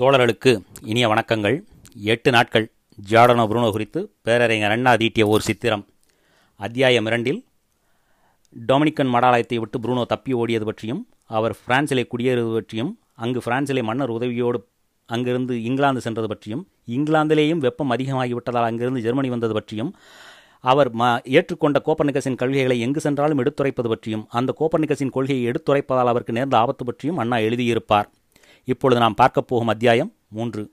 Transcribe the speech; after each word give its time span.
தோழர்களுக்கு 0.00 0.52
இனிய 0.82 1.08
வணக்கங்கள். 1.08 1.56
எட்டு 1.94 2.30
நாட்கள் 2.30 2.64
ஜார்டனோ 3.10 3.42
புருனோ 3.50 3.70
குறித்து 3.70 4.00
பேரறிஞர் 4.22 4.70
அண்ணா 4.70 4.94
தீட்டிய 4.94 5.26
ஓர் 5.26 5.40
சித்திரம். 5.40 5.86
அத்தியாயம் 6.56 7.06
இரண்டில் 7.06 7.44
டொமினிக்கன் 8.68 9.12
மடாலயத்தை 9.12 9.56
விட்டு 9.56 9.78
புருனோ 9.78 10.04
தப்பி 10.06 10.32
ஓடியது 10.34 10.64
பற்றியும் 10.64 11.08
அவர் 11.26 11.54
பிரான்சிலே 11.68 12.04
குடியேறுவது 12.14 12.52
பற்றியும் 12.52 12.98
அங்கு 13.14 13.42
பிரான்சிலே 13.44 13.82
மன்னர் 13.82 14.12
உதவியோடு 14.12 14.60
அங்கிருந்து 15.06 15.62
இங்கிலாந்து 15.62 16.00
சென்றது 16.00 16.28
பற்றியும் 16.28 16.66
இங்கிலாந்திலேயும் 16.86 17.62
வெப்பம் 17.66 17.92
அதிகமாகிவிட்டதால் 17.92 18.68
அங்கிருந்து 18.70 19.00
ஜெர்மனி 19.00 19.28
வந்தது 19.28 19.52
பற்றியும் 19.52 19.94
அவர் 20.60 20.96
ம 20.96 21.12
ஏற்றுக்கொண்ட 21.36 21.80
கோப்பர்னிகஸின் 21.86 22.40
கொள்கைகளை 22.42 22.80
எங்கு 22.80 23.00
சென்றாலும் 23.00 23.38
எடுத்துரைப்பது 23.38 23.88
பற்றியும் 23.94 24.26
அந்த 24.28 24.54
கோப்பர்னிகஸின் 24.60 25.10
கொள்கையை 25.10 25.50
எடுத்துரைப்பதால் 25.50 26.12
அவருக்கு 26.12 26.32
நேர்ந்த 26.32 26.58
ஆபத்து 26.58 26.84
பற்றியும் 26.84 27.16
அண்ணா 27.16 27.36
எழுதியிருப்பார். 27.36 28.10
இப்பொழுது 28.64 29.00
நாம் 29.00 29.14
பார்க்கப் 29.14 29.48
போகும் 29.48 29.68
அத்தியாயம் 29.68 30.12
மூன்று. 30.28 30.70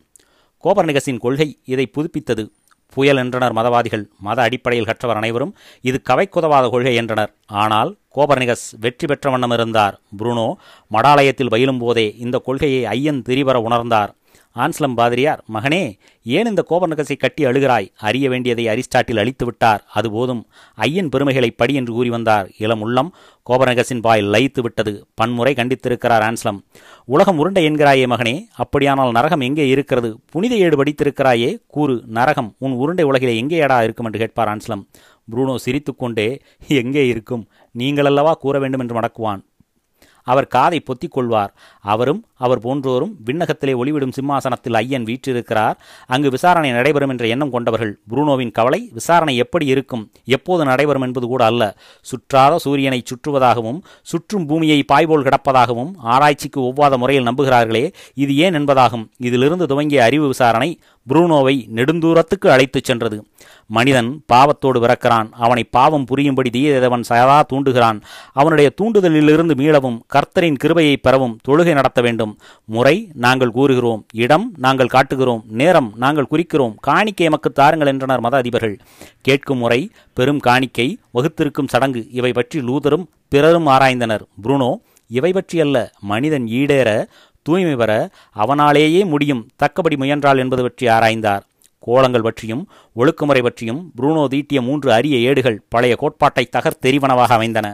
கோபர்னிகஸின் 0.64 1.20
கொள்கை 1.20 1.60
இதை 1.66 1.92
புதுப்பித்தது. 1.98 2.50
புயல் 2.94 3.18
என்றனர் 3.18 3.54
மதவாதிகள். 3.54 4.06
மத 4.20 4.42
அடிப்படையில் 4.42 4.88
கற்றவர் 4.88 5.16
அனைவரும் 5.16 5.56
இது 5.82 6.02
கவைக்குதவாத 6.10 6.70
கொள்கை 6.70 6.96
என்றனர். 6.96 7.34
ஆனால் 7.46 7.98
கோபர்னிகஸ் 8.16 8.74
வெற்றி 8.80 9.08
பெற்ற 9.08 9.30
வண்ணம் 9.30 9.52
இருந்தார். 9.52 10.02
புருனோ 10.18 10.54
மடாலயத்தில் 10.92 11.50
பயிலும் 11.50 11.78
போதே 11.78 12.16
இந்த 12.18 12.38
கொள்கையை 12.38 12.86
ஐயன் 12.86 13.22
திரிவர 13.30 13.56
உணர்ந்தார். 13.56 14.16
ஆன்ஸ்லம் 14.56 14.96
பாதிரியார் 14.96 15.44
மகனே 15.54 15.96
ஏன் 16.24 16.46
இந்த 16.46 16.66
கோபர்நகசை 16.70 17.16
கட்டி 17.18 17.46
அழுகிறாய்? 17.46 17.88
அறிய 17.98 18.30
வேண்டியதை 18.30 18.66
அரிஸ்டாட்டில் 18.68 19.20
அழித்து 19.20 19.46
விட்டார். 19.46 19.86
அது 19.94 20.12
போதும். 20.12 20.48
ஐயன் 20.76 21.10
பெருமைகளை 21.10 21.52
படி 21.52 21.74
என்று 21.74 21.94
கூறி 21.94 22.10
வந்தார். 22.10 22.50
இளம் 22.58 22.82
உள்ளம் 22.82 23.14
கோபர்நகசின் 23.50 24.02
பாய் 24.02 24.22
லயித்து 24.22 24.62
விட்டது. 24.62 25.08
பன்முறை 25.14 25.54
கண்டித்திருக்கிறார் 25.54 26.26
ஆன்ஸ்லம். 26.30 26.60
உலகம் 27.06 27.38
உருண்டை 27.38 27.70
என்கிறாயே 27.70 28.06
மகனே 28.14 28.36
அப்படியானால் 28.56 29.12
நரகம் 29.12 29.40
எங்கே 29.40 29.68
இருக்கிறது? 29.68 30.18
புனித 30.32 30.56
ஏடு 30.56 30.84
படித்திருக்கிறாயே? 30.84 31.62
கூறு 31.68 32.04
நரகம் 32.08 32.56
உன் 32.58 32.72
உருண்டை 32.72 33.06
உலகிலே 33.06 33.42
எங்கேயடா 33.42 33.84
இருக்கும்? 33.84 34.06
என்று 34.06 34.20
கேட்பார் 34.20 34.48
ஆன்ஸ்லம். 34.48 34.84
புரூனோ 35.32 35.56
சிரித்துக்கொண்டே 35.56 36.42
எங்கே 36.68 37.08
இருக்கும்? 37.08 37.48
நீங்களல்லவா 37.78 38.32
கூற 38.32 38.60
வேண்டும் 38.60 38.80
என்று 38.80 39.00
மடக்குவான். 39.00 39.42
அவர் 40.24 40.48
காதை 40.48 40.80
பொத்திக் 40.80 41.12
கொள்வார் 41.12 41.54
அவரும் 41.82 42.26
அவர் 42.38 42.60
போன்றோரும் 42.60 43.12
விண்ணகத்திலே 43.26 43.74
ஒளிவிடும் 43.76 44.12
சிம்மாசனத்தில் 44.12 44.74
ஐயன் 44.74 45.04
வீற்றிருக்கிறார். 45.04 45.78
அங்கு 46.08 46.30
விசாரணை 46.30 46.72
நடைபெறும் 46.72 47.10
என்ற 47.10 47.28
எண்ணம் 47.28 47.50
கொண்டவர்கள் 47.50 48.00
புரூனோவின் 48.10 48.52
கவலை 48.52 48.90
விசாரணை 48.94 49.36
எப்படி 49.36 49.66
இருக்கும் 49.66 50.12
எப்போது 50.26 50.66
நடைபெறும் 50.66 51.02
என்பது 51.02 51.28
கூட 51.28 51.46
அல்ல. 51.46 51.78
சுற்றாத 52.02 52.56
சூரியனை 52.56 53.04
சுற்றுவதாகவும் 53.04 53.82
சுற்றும் 54.02 54.46
பூமியை 54.46 54.84
பாய்போல் 54.94 55.28
கிடப்பதாகவும் 55.28 55.92
ஆராய்ச்சிக்கு 55.98 56.62
ஒவ்வாத 56.62 56.98
முறையில் 56.98 57.28
நம்புகிறார்களே 57.28 57.94
இது 58.14 58.36
ஏன் 58.36 58.54
என்பதாகும். 58.54 59.06
இதிலிருந்து 59.18 59.68
துவங்கிய 59.68 60.04
அறிவு 60.04 60.28
விசாரணை 60.28 60.80
புரூனோவை 61.10 61.56
நெடுந்தூரத்துக்கு 61.76 62.48
அழைத்துச் 62.48 62.84
சென்றது. 62.84 63.26
மனிதன் 63.68 64.24
பாவத்தோடு 64.34 64.80
பிறக்கிறான் 64.84 65.28
அவனை 65.32 65.64
பாவம் 65.64 66.06
புரியும்படி 66.06 66.50
தீயதேவன் 66.50 67.02
சதா 67.02 67.46
தூண்டுகிறான். 67.54 68.02
அவனுடைய 68.34 68.72
தூண்டுதலிலிருந்து 68.82 69.56
மீளவும் 69.62 70.00
கர்த்தரின் 70.14 70.56
கிருபையை 70.56 70.98
பெறவும் 70.98 71.38
தொழுகை 71.48 71.74
நடத்த 71.74 72.02
வேண்டும். 72.02 72.38
முறை 72.66 73.10
நாங்கள் 73.14 73.52
கூறுகிறோம் 73.52 74.06
இடம் 74.14 74.54
நாங்கள் 74.58 74.88
காட்டுகிறோம் 74.88 75.44
நேரம் 75.48 75.94
நாங்கள் 75.96 76.30
குறிக்கிறோம். 76.32 76.76
காணிக்கை 76.82 77.26
எமக்கு 77.26 77.52
தாருங்கள் 77.52 77.88
என்றனர் 77.88 78.20
மத 78.20 78.42
அதிபர்கள். 78.42 78.80
கேட்கும் 79.22 79.58
முறை 79.58 79.90
பெரும் 80.14 80.40
காணிக்கை 80.40 80.98
வகுத்திருக்கும் 81.14 81.68
சடங்கு 81.68 82.08
இவை 82.12 82.32
பற்றி 82.32 82.60
லூதரும் 82.60 83.08
பிறரும் 83.28 83.68
ஆராய்ந்தனர். 83.68 84.22
புருனோ 84.44 84.72
இவை 85.08 85.32
பற்றியல்ல 85.32 85.78
மனிதன் 86.00 86.46
ஈடேற 86.46 86.90
தூய்மை 87.48 87.76
பெற 87.76 87.92
அவனாலேயே 88.36 89.04
முடியும். 89.14 89.46
தக்கபடி 89.64 89.98
முயன்றால் 90.04 90.42
என்பது 90.44 90.64
பற்றி 90.64 90.88
ஆராய்ந்தார். 90.88 91.46
கோலங்கள் 91.88 92.26
பற்றியும் 92.26 92.64
ஒழுக்குமுறை 92.96 93.42
பற்றியும் 93.44 93.80
புரூனோ 93.98 94.24
தீட்டிய 94.28 94.60
மூன்று 94.62 94.90
அரிய 94.98 95.18
ஏடுகள் 95.30 95.62
பழைய 95.70 95.94
கோட்பாட்டை 96.02 96.44
தகர்த்தெறிவனவாக 96.56 97.32
அமைந்தன. 97.38 97.68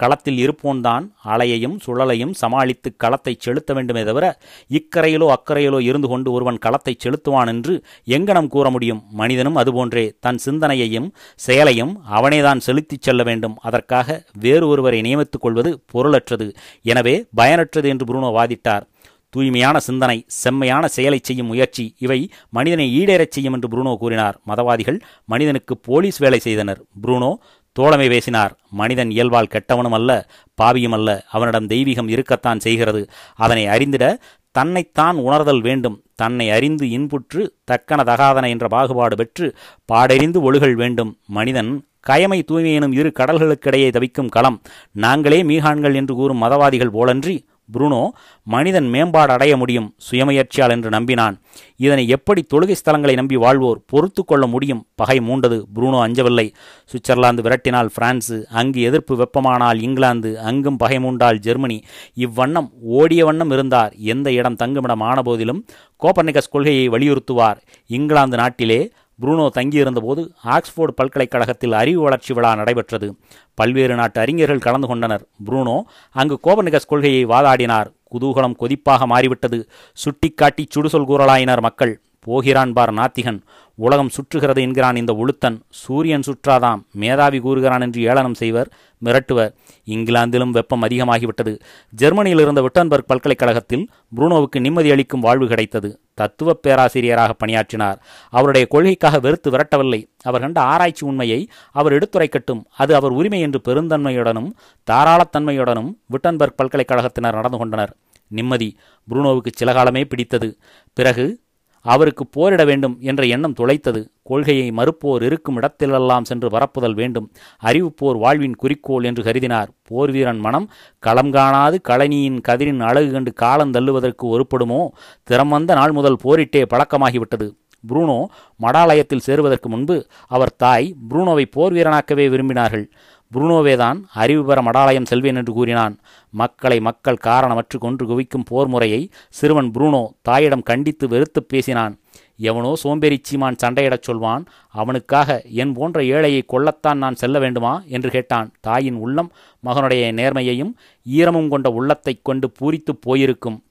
களத்தில் 0.00 0.38
இருப்போன்தான் 0.38 1.04
அலையையும் 1.32 1.74
சுழலையும் 1.86 2.30
சமாளித்து 2.32 2.90
களத்தை 2.96 3.32
செலுத்த 3.38 3.70
வேண்டுமே 3.74 4.02
தவிர 4.04 4.26
இக்கரையிலோ 4.70 5.26
அக்கறையிலோ 5.34 5.80
இருந்து 5.80 6.08
கொண்டு 6.08 6.28
ஒருவன் 6.32 6.60
களத்தை 6.66 6.94
செலுத்துவான் 6.96 7.50
என்று 7.54 7.74
எங்கனம் 8.16 8.46
கூற 8.46 8.70
முடியும். 8.70 9.02
மனிதனும் 9.20 9.56
அதுபோன்றே 9.56 10.04
தன் 10.20 10.40
சிந்தனையையும் 10.46 11.08
செயலையும் 11.46 11.92
அவனேதான் 12.18 12.64
செலுத்திச் 12.68 13.02
செல்ல 13.02 13.22
வேண்டும். 13.22 13.58
அதற்காக 13.60 14.18
வேறு 14.46 14.68
ஒருவரை 14.68 15.00
நியமித்துக் 15.00 15.44
கொள்வது 15.46 15.72
பொருளற்றது. 15.92 16.48
எனவே 16.82 17.16
பயனற்றது 17.36 17.88
என்று 17.94 18.06
புருணோ 18.10 18.30
வாதிட்டார். 18.38 18.86
தூய்மையான 19.30 19.78
சிந்தனை 19.78 20.24
செம்மையான 20.26 20.88
செயலை 20.88 21.18
செய்யும் 21.22 21.46
முயற்சி 21.46 21.94
இவை 21.98 22.30
மனிதனை 22.50 22.86
ஈடேறச் 23.00 23.30
செய்யும் 23.30 23.52
என்று 23.52 23.68
புருனோ 23.68 23.96
கூறினார். 23.96 24.40
மதவாதிகள் 24.46 25.00
மனிதனுக்கு 25.24 25.76
போலீஸ் 25.76 26.18
வேலை 26.18 26.38
செய்தனர். 26.38 26.80
புருனோ 27.02 27.32
தோழமை 27.72 28.08
பேசினார். 28.08 28.58
மனிதன் 28.70 29.10
இயல்பால் 29.10 29.52
கெட்டவனும் 29.54 29.96
அல்ல 29.98 30.28
பாவியும் 30.62 30.92
அல்ல. 30.92 31.24
அவனிடம் 31.30 31.66
தெய்வீகம் 31.66 32.08
இருக்கத்தான் 32.08 32.60
செய்கிறது. 32.60 33.08
அதனை 33.34 33.66
அறிந்திட 33.66 34.18
தன்னைத்தான் 34.50 35.16
உணர்தல் 35.16 35.60
வேண்டும். 35.60 36.02
தன்னை 36.14 36.50
அறிந்து 36.50 36.90
இன்புற்று 36.90 37.42
தக்கன 37.64 38.02
தகாதன 38.02 38.48
என்ற 38.48 38.68
பாகுபாடு 38.68 39.16
பெற்று 39.16 39.54
பாடறிந்து 39.92 40.40
ஒழுகல் 40.40 40.74
வேண்டும். 40.74 41.18
மனிதன் 41.26 41.70
கயமை 42.08 42.42
தூய்மை 42.42 42.74
எனும் 42.74 42.92
இரு 42.92 43.12
கடல்களுக்கிடையே 43.18 43.90
தவிக்கும் 43.90 44.28
களம். 44.28 44.62
நாங்களே 44.92 45.42
மீகான்கள் 45.42 45.94
என்று 45.94 46.14
கூறும் 46.14 46.42
மதவாதிகள் 46.42 46.94
போலன்றி 46.98 47.34
புருனோ 47.72 48.08
மனிதன் 48.42 48.88
மேம்பாடு 48.88 49.32
அடைய 49.32 49.56
முடியும் 49.56 49.94
சுயமுயற்சியால் 50.10 50.70
என்று 50.70 50.90
நம்பினான். 50.90 51.36
இதனை 51.76 52.08
எப்படி 52.08 52.46
தொழுகை 52.54 52.74
ஸ்தலங்களை 52.80 53.14
நம்பி 53.14 53.36
வாழ்வோர் 53.36 53.80
பொறுத்து 53.86 54.24
கொள்ள 54.24 54.46
முடியும்? 54.46 54.86
பகை 54.94 55.18
மூண்டது 55.18 55.58
புருனோ 55.74 56.00
அஞ்சவில்லை. 56.06 56.46
சுவிட்சர்லாந்து 56.90 57.44
விரட்டினால் 57.46 57.90
பிரான்சு 57.94 58.46
அங்கு 58.50 58.80
எதிர்ப்பு 58.80 59.16
வெப்பமானால் 59.22 59.82
இங்கிலாந்து 59.82 60.40
அங்கும் 60.40 60.76
பகை 60.76 60.98
மூண்டால் 60.98 61.38
ஜெர்மனி. 61.38 61.82
இவ்வண்ணம் 62.16 62.68
ஓடிய 62.80 63.24
வண்ணம் 63.24 63.50
இருந்தார். 63.50 63.92
எந்த 64.14 64.32
இடம் 64.32 64.56
தங்குமிடம் 64.56 65.00
ஆன 65.00 65.22
போதிலும் 65.22 65.64
கோப்பர்னிகஸ் 66.02 66.50
கொள்கையை 66.50 66.88
வலியுறுத்துவார். 66.88 67.58
இங்கிலாந்து 67.86 68.36
நாட்டிலே 68.36 68.80
புரூனோ 69.20 69.50
தங்கியிருந்தபோது 69.54 70.30
ஆக்ஸ்போர்டு 70.42 70.94
பல்கலைக்கழகத்தில் 70.94 71.72
அறிவு 71.72 72.02
வளர்ச்சி 72.02 72.34
விழா 72.34 72.54
நடைபெற்றது. 72.54 73.16
பல்வேறு 73.54 73.94
நாட்டு 73.94 74.20
அறிஞர்கள் 74.20 74.58
கலந்து 74.58 74.86
கொண்டனர். 74.86 75.28
புரூனோ 75.46 75.82
அங்கு 76.12 76.38
கோபனிகஸ் 76.44 76.86
கொள்கையை 76.86 77.26
வாதாடினார். 77.26 77.86
குதூகலம் 78.12 78.56
கொதிப்பாக 78.60 79.04
மாறிவிட்டது. 79.04 79.68
சுட்டிக்காட்டி 79.92 80.66
சுடுசொல் 80.74 81.08
கூறலாயினர் 81.08 81.60
மக்கள். 81.60 82.00
போகிறான் 82.20 82.72
பார் 82.72 82.92
நாத்திகன். 82.92 83.40
உலகம் 83.74 84.08
சுற்றுகிறது 84.08 84.60
என்கிறான் 84.60 84.96
இந்த 84.96 85.12
உளுத்தன். 85.12 85.60
சூரியன் 85.70 86.22
சுற்றாதாம். 86.26 86.82
மேதாவி 86.92 87.40
கூறுகிறான் 87.40 87.80
என்று 87.80 88.02
ஏளனம் 88.02 88.34
செய்வர் 88.34 88.68
மிரட்டுவர். 89.04 89.54
இங்கிலாந்திலும் 89.86 90.50
வெப்பம் 90.50 90.82
அதிகமாகிவிட்டது. 90.82 91.60
ஜெர்மனியில் 91.90 92.38
இருந்த 92.38 92.62
விட்டன்பர்க் 92.62 93.06
பல்கலைக்கழகத்தில் 93.06 93.88
புரூனோவுக்கு 94.16 94.60
நிம்மதி 94.60 94.90
அளிக்கும் 94.90 95.20
வாழ்வு 95.20 95.48
கிடைத்தது. 95.48 96.00
தத்துவ 96.14 96.54
பேராசிரியராக 96.54 97.32
பணியாற்றினார். 97.32 98.02
அவருடைய 98.30 98.66
கொள்கைக்காக 98.66 99.18
வெறுத்து 99.18 99.50
விரட்டவில்லை. 99.50 100.10
அவர் 100.22 100.40
கண்ட 100.40 100.60
ஆராய்ச்சி 100.60 101.06
உண்மையை 101.06 101.48
அவர் 101.72 101.92
எடுத்துரைக்கட்டும். 101.92 102.64
அது 102.76 102.94
அவர் 102.94 103.10
உரிமை 103.10 103.40
என்று 103.40 103.60
பெருந்தன்மையுடனும் 103.68 104.50
தாராளத்தன்மையுடனும் 104.90 105.94
விட்டன்பர்க் 106.06 106.56
பல்கலைக்கழகத்தினர் 106.62 107.32
நடந்து 107.32 107.58
கொண்டனர். 107.58 107.96
நிம்மதி 108.28 108.76
புரூனோவுக்கு 109.10 109.52
சில 109.54 109.72
காலமே 109.72 110.04
பிடித்தது. 110.04 110.58
பிறகு 110.92 111.40
அவருக்கு 111.80 112.26
போரிட 112.26 112.64
வேண்டும் 112.64 112.96
என்ற 113.00 113.22
எண்ணம் 113.26 113.54
துளைத்தது 113.60 114.00
கொள்கையை 114.22 114.70
மறுப்போர் 114.70 115.22
இருக்கும் 115.22 115.56
இடத்திலெல்லாம் 115.60 116.22
சென்று 116.22 116.48
பரப்புதல் 116.48 116.94
வேண்டும். 116.94 117.32
அறிவுப்போர் 117.62 118.18
வாழ்வின் 118.18 118.54
குறிக்கோள் 118.54 119.04
என்று 119.04 119.22
கருதினார். 119.22 119.70
போர் 119.82 120.10
வீரன் 120.10 120.38
மனம் 120.38 120.70
களம் 120.98 121.30
காணாது 121.30 121.80
களனியின் 121.88 122.38
கதிரின் 122.48 122.80
அழகு 122.80 123.10
கண்டு 123.10 123.32
காலம் 123.32 123.70
தள்ளுவதற்கு 123.70 124.26
ஒருப்படுமோ? 124.26 124.88
திறம் 125.22 125.48
வந்த 125.48 125.74
நாள் 125.74 125.92
முதல் 125.92 126.20
போரிட்டே 126.24 126.62
பழக்கமாகிவிட்டது. 126.74 127.48
புரூனோ 127.88 128.26
மடாலயத்தில் 128.60 129.24
சேருவதற்கு 129.26 129.68
முன்பு 129.68 130.06
அவர் 130.26 130.56
தாய் 130.56 130.94
புரூனோவை 131.10 131.44
போர் 131.50 131.72
வீரனாக்கவே 131.72 132.26
விரும்பினார்கள். 132.28 132.86
புருனோவேதான் 133.34 134.02
அறிவு 134.14 134.44
பெற 134.44 134.62
மடாலயம் 134.62 135.04
செல்வேன் 135.04 135.36
என்று 135.36 135.52
கூறினான். 135.52 135.98
மக்களை 136.30 136.80
மக்கள் 136.80 137.18
காரணமற்று 137.24 137.78
கொன்று 137.78 138.06
குவிக்கும் 138.06 138.42
போர் 138.42 138.66
முறையை 138.66 139.10
சிறுவன் 139.28 139.70
புருனோ 139.70 140.06
தாயிடம் 140.22 140.62
கண்டித்து 140.62 141.08
வெறுத்து 141.08 141.42
பேசினான். 141.42 141.98
எவனோ 142.36 142.74
சோம்பேறி 142.74 143.20
சீமான் 143.22 143.56
சண்டையிடச் 143.62 144.02
சொல்வான் 144.02 144.44
அவனுக்காக 144.68 145.42
என் 145.42 145.72
போன்ற 145.72 146.00
ஏழையை 146.00 146.42
கொல்லத்தான் 146.52 146.94
நான் 146.94 147.14
செல்ல 147.14 147.38
வேண்டுமா? 147.38 147.82
என்று 147.86 148.10
கேட்டான். 148.10 148.52
தாயின் 148.60 148.94
உள்ளம் 148.94 149.32
மகனுடைய 149.64 150.12
நேர்மையையும் 150.12 150.72
ஈரமும் 151.10 151.48
கொண்ட 151.48 151.70
உள்ளத்தைக் 151.70 152.24
கொண்டு 152.24 152.50
பூரித்துப் 152.50 153.00
போயிருக்கும். 153.00 153.62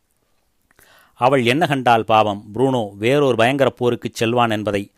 அவள் 1.13 1.45
என்ன 1.45 1.65
கண்டால் 1.65 2.03
பாவம்? 2.03 2.44
புரூனோ 2.53 2.89
வேறொரு 2.97 3.35
பயங்கர 3.35 3.69
போருக்குச் 3.69 4.13
செல்வான் 4.13 4.50
என்பதை 4.50 4.91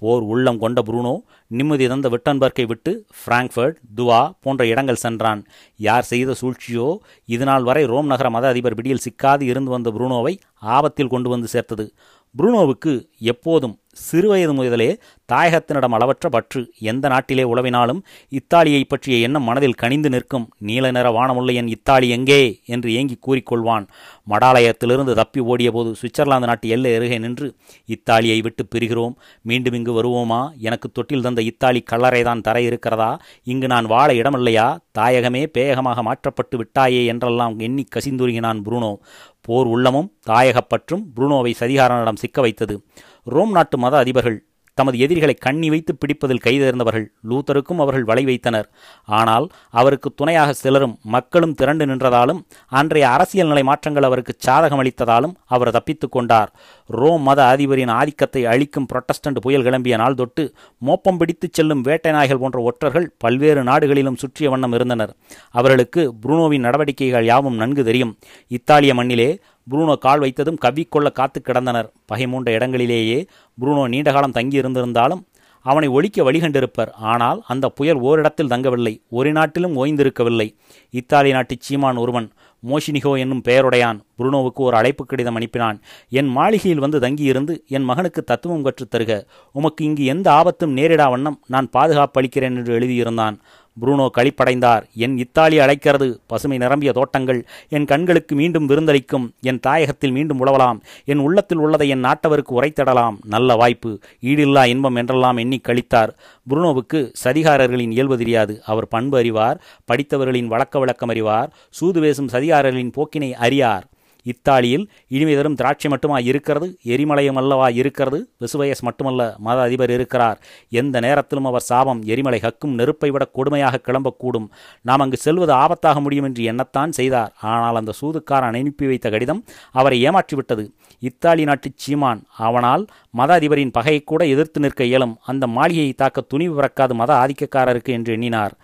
போர் 0.00 0.24
உள்ளம் 0.32 0.60
கொண்ட 0.62 0.78
புரூனோ 0.88 1.14
நிம்மதி 1.58 1.86
தந்த 1.92 2.08
விட்டன்பர்க்கை 2.14 2.64
விட்டு 2.72 2.92
பிராங்க்ஃபர்ட் 3.22 3.78
துவா 3.98 4.20
போன்ற 4.44 4.62
இடங்கள் 4.72 5.02
சென்றான். 5.04 5.40
யார் 5.88 6.08
செய்த 6.12 6.36
சூழ்ச்சியோ 6.40 6.88
இதுநாள் 7.34 7.66
வரை 7.68 7.84
ரோம் 7.92 8.10
நகர 8.12 8.30
மத 8.36 8.46
அதிபர் 8.52 8.78
பிடியில் 8.80 9.04
சிக்காது 9.06 9.44
இருந்து 9.52 9.70
வந்த 9.74 9.90
புரூனோவை 9.96 10.34
ஆபத்தில் 10.76 11.12
கொண்டு 11.14 11.28
வந்து 11.34 11.50
சேர்த்தது. 11.54 11.86
புரூனோவுக்கு 12.34 12.92
எப்போதும் 13.32 13.76
சிறுவயது 13.98 14.54
முதலே 14.54 14.98
தாயகத்தினிடம் 15.32 15.94
அளவற்ற 15.96 16.28
பற்று. 16.28 16.72
எந்த 16.80 17.08
நாட்டிலே 17.08 17.42
உழவினாலும் 17.42 18.00
இத்தாலியை 18.28 18.84
பற்றிய 18.88 19.18
எண்ணம் 19.18 19.42
மனதில் 19.42 19.74
கனிந்து 19.74 20.08
நிற்கும். 20.08 20.50
நீல 20.58 20.90
நிற 20.90 21.10
வானமுள்ள 21.10 21.54
என் 21.54 21.68
இத்தாலி 21.68 22.08
எங்கே? 22.08 22.60
என்று 22.64 22.94
ஏங்கி 22.94 23.18
கூறிக்கொள்வான். 23.26 23.86
மடாலயத்திலிருந்து 24.30 25.14
தப்பி 25.14 25.40
ஓடியபோது 25.40 25.94
சுவிட்சர்லாந்து 25.94 26.46
நாட்டு 26.46 26.68
எல்லை 26.68 26.94
அருகே 26.94 27.18
நின்று 27.18 27.54
இத்தாலியை 27.86 28.42
விட்டு 28.42 28.66
பிரிகிறோம். 28.74 29.14
மீண்டும் 29.42 29.74
இங்கு 29.74 30.02
வருவோமா? 30.02 30.56
எனக்கு 30.56 30.90
தொட்டில் 30.90 31.22
தந்த 31.22 31.42
இத்தாலி 31.42 31.84
கல்லறைதான் 31.90 32.40
தர 32.40 32.60
இருக்கிறதா? 32.60 33.20
இங்கு 33.42 33.66
நான் 33.66 33.86
வாழ 33.86 34.12
இடமில்லையா? 34.12 34.76
தாயகமே 34.98 35.46
பேயகமாக 35.58 36.00
மாற்றப்பட்டு 36.00 36.58
விட்டாயே 36.58 37.06
என்றெல்லாம் 37.06 37.58
எண்ணி 37.58 37.84
கசிந்துருகினான் 37.94 38.62
புருனோ. 38.62 38.96
போர் 39.40 39.66
உள்ளமும் 39.66 40.12
தாயகப்பற்றும் 40.26 41.04
புருனோவை 41.16 41.54
சதிகாரனிடம் 41.60 42.16
சிக்க 42.16 42.40
வைத்தது. 42.40 42.84
ரோம் 43.28 43.50
நாட்டு 43.50 43.78
மத 43.78 43.96
அதிபர்கள் 44.02 44.38
தமது 44.78 44.98
எதிரிகளை 44.98 45.34
கண்ணி 45.34 45.68
வைத்து 45.68 45.92
பிடிப்பதில் 45.96 46.42
கைதேர்ந்தவர்கள் 46.44 47.06
லூத்தருக்கும் 47.28 47.80
அவர்கள் 47.84 48.04
வலை 48.04 48.24
வைத்தனர். 48.24 48.68
ஆனால் 49.04 49.46
அவருக்கு 49.70 50.08
துணையாக 50.14 50.52
சிலரும் 50.52 50.98
மக்களும் 51.02 51.54
திரண்டு 51.54 51.86
நின்றதாலும் 51.86 52.40
அன்றைய 52.68 53.08
அரசியல் 53.08 53.46
நிலை 53.46 53.62
மாற்றங்கள் 53.62 54.02
அவருக்கு 54.02 54.34
சாதகம் 54.46 54.82
அளித்ததாலும் 54.82 55.34
அவர் 55.46 55.70
தப்பித்துக் 55.70 56.12
கொண்டார். 56.12 56.52
ரோம் 56.86 57.22
மத 57.22 57.56
அதிபரின் 57.56 57.90
ஆதிக்கத்தை 57.90 58.44
அழிக்கும் 58.44 58.86
புரொட்டஸ்டன்ட் 58.92 59.40
புயல் 59.40 59.62
கிளம்பிய 59.62 59.96
நாள் 59.96 60.14
தொட்டு 60.14 60.54
மோப்பம் 60.78 61.16
பிடித்துச் 61.16 61.52
செல்லும் 61.52 61.80
வேட்டை 61.80 62.12
நாய்கள் 62.12 62.38
போன்ற 62.38 62.60
ஒற்றர்கள் 62.60 63.14
பல்வேறு 63.18 63.62
நாடுகளிலும் 63.62 64.16
சுற்றிய 64.16 64.50
வண்ணம் 64.50 64.72
இருந்தனர். 64.72 65.14
அவர்களுக்கு 65.50 66.14
புருனோவின் 66.22 66.66
நடவடிக்கைகள் 66.68 67.24
யாவும் 67.24 67.54
நன்கு 67.54 67.84
தெரியும். 67.84 68.16
இத்தாலிய 68.48 68.94
மண்ணிலே 68.94 69.30
புரூனோ 69.70 69.98
கால் 69.98 70.20
வைத்ததும் 70.20 70.58
கவ்விக்கொள்ள 70.64 71.12
காத்து 71.12 71.42
கிடந்தனர். 71.44 71.90
பகை 72.06 72.26
இடங்களிலேயே 72.44 73.26
புரூனோ 73.60 73.88
நீண்டகாலம் 73.88 74.32
தங்கியிருந்திருந்தாலும் 74.34 75.26
அவனை 75.62 75.88
ஒழிக்க 75.88 76.32
வழிகண்டிருப்பர். 76.32 76.90
ஆனால் 76.92 77.42
அந்த 77.46 77.68
புயல் 77.68 77.96
ஓரிடத்தில் 77.96 78.48
தங்கவில்லை 78.48 79.02
ஒரு 79.08 79.32
நாட்டிலும் 79.32 79.84
ஓய்ந்திருக்கவில்லை. 79.84 80.56
இத்தாலி 80.90 81.30
நாட்டு 81.30 81.56
சீமான் 81.58 81.96
ஒருவன் 81.96 82.30
மோஷினிகோ 82.68 83.18
என்னும் 83.18 83.42
பெயருடையான் 83.44 84.00
புருனோவுக்கு 84.18 84.54
ஒரு 84.54 84.76
அழைப்பு 84.76 85.06
கடிதம் 85.06 85.38
அனுப்பினான். 85.38 85.80
என் 86.08 86.26
மாளிகையில் 86.26 86.78
வந்து 86.78 87.00
தங்கியிருந்து 87.00 87.64
என் 87.68 87.82
மகனுக்கு 87.82 88.24
தத்துவம் 88.24 88.62
கற்றுத் 88.62 88.94
தருக 88.94 89.24
உமக்கு 89.52 89.84
இங்கு 89.84 90.04
எந்த 90.04 90.32
ஆபத்தும் 90.32 90.76
நேரிடா 90.76 91.10
வண்ணம் 91.10 91.40
நான் 91.46 91.70
பாதுகாப்பு 91.70 92.20
அளிக்கிறேன் 92.20 92.56
என்று 92.56 92.78
எழுதியிருந்தான். 92.78 93.38
புரூனோ 93.80 94.08
களிப்படைந்தார் 94.18 94.82
என் 94.94 95.18
இத்தாலி 95.18 95.58
அழைக்கிறது 95.58 96.20
பசுமை 96.26 96.58
நிரம்பிய 96.58 96.92
தோட்டங்கள். 96.92 97.46
என் 97.68 97.84
கண்களுக்கு 97.84 98.34
மீண்டும் 98.34 98.68
விருந்தளிக்கும். 98.68 99.30
என் 99.40 99.60
தாயகத்தில் 99.66 100.12
மீண்டும் 100.12 100.46
உழவலாம். 100.46 100.80
என் 101.04 101.18
உள்ளத்தில் 101.18 101.58
உள்ளதை 101.58 101.88
என் 101.88 102.04
நாட்டவருக்கு 102.04 102.48
உரைத்திடலாம். 102.48 103.16
நல்ல 103.24 103.54
வாய்ப்பு. 103.54 103.98
ஈடில்லா 104.22 104.66
இன்பம் 104.66 104.94
என்றெல்லாம் 104.94 105.36
எண்ணி 105.36 105.60
கழித்தார். 105.68 106.08
புருனோவுக்கு 106.50 107.12
சதிகாரர்களின் 107.24 107.90
இயல்பு 107.90 108.18
தெரியாது. 108.18 108.62
அவர் 108.66 108.88
பண்பு 108.88 109.18
அறிவார். 109.18 109.62
படித்தவர்களின் 109.92 110.46
வழக்க 110.46 110.78
விளக்கம் 110.78 111.08
அறிவார். 111.08 111.52
சூது 111.70 112.00
பேசும் 112.00 112.28
சதிகாரர்களின் 112.28 112.92
போக்கினை 112.96 113.32
அறியார். 113.32 113.86
இத்தாலியில் 114.32 114.84
இனிமே 115.16 115.34
தரும் 115.38 115.56
திராட்சை 115.60 115.88
மட்டுமா 115.92 116.18
இருக்கிறது? 116.30 116.66
எரிமலையும் 116.94 117.38
அல்லவா 117.40 117.68
இருக்கிறது? 117.80 118.18
விசுவயஸ் 118.42 118.82
மட்டுமல்ல 118.88 119.22
மத 119.46 119.58
அதிபர் 119.66 119.92
இருக்கிறார். 119.96 120.38
எந்த 120.80 120.96
நேரத்திலும் 121.06 121.48
அவர் 121.50 121.66
சாபம் 121.70 122.00
எரிமலை 122.12 122.40
ஹக்கும் 122.46 122.76
நெருப்பை 122.80 123.10
விட 123.14 123.26
கொடுமையாக 123.36 123.82
கிளம்பக்கூடும். 123.88 124.48
நாம் 124.88 125.04
அங்கு 125.04 125.20
செல்வது 125.26 125.54
ஆபத்தாக 125.62 126.00
முடியும் 126.06 126.28
என்று 126.30 126.42
எண்ணத்தான் 126.52 126.94
செய்தார். 126.98 127.32
ஆனால் 127.54 127.78
அந்த 127.80 127.94
சூதுக்காரன் 128.00 128.58
அனுப்பி 128.62 128.86
வைத்த 128.92 129.08
கடிதம் 129.14 129.42
அவரை 129.80 129.98
ஏமாற்றிவிட்டது. 130.08 130.66
இத்தாலி 131.08 131.42
நாட்டு 131.48 131.68
சீமான் 131.84 132.20
அவனால் 132.46 132.84
மத 133.18 133.30
அதிபரின் 133.38 133.74
பகையை 133.76 134.00
கூட 134.10 134.22
எதிர்த்து 134.34 134.58
நிற்க 134.64 134.82
இயலும். 134.90 135.14
அந்த 135.30 135.44
மாளிகையை 135.56 135.92
தாக்க 136.02 136.26
துணிவு 136.32 136.54
பிறக்காது 136.58 136.92
மத 137.00 137.10
ஆதிக்கக்காரருக்கு 137.22 137.90
என்று 137.96 138.10
எண்ணினார். 138.16 138.54